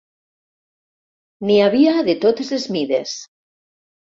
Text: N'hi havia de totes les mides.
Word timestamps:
N'hi 1.49 1.57
havia 1.67 1.93
de 2.09 2.17
totes 2.25 2.51
les 2.55 2.67
mides. 2.79 3.15